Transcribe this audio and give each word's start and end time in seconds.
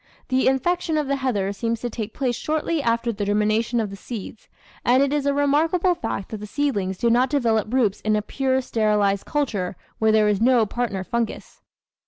The 0.29 0.47
infection 0.47 0.97
of 0.97 1.05
the 1.05 1.17
heather 1.17 1.53
seems 1.53 1.79
to 1.81 1.89
take 1.91 2.11
place 2.11 2.35
shortly 2.35 2.81
after 2.81 3.11
the 3.13 3.23
germination 3.23 3.79
of 3.79 3.91
the 3.91 3.95
seeds, 3.95 4.47
and 4.83 5.03
it 5.03 5.13
is 5.13 5.27
a 5.27 5.31
remarkable 5.35 5.93
fact 5.93 6.29
that 6.29 6.37
the 6.39 6.47
seedlings 6.47 6.97
do 6.97 7.11
not 7.11 7.29
develop 7.29 7.71
roots 7.71 8.01
in 8.01 8.15
a 8.15 8.23
pure 8.23 8.61
sterilised 8.61 9.27
culture 9.27 9.75
where 9.99 10.11
there 10.11 10.27
is 10.27 10.41
no 10.41 10.65
partner 10.65 11.03
fungus. 11.03 11.61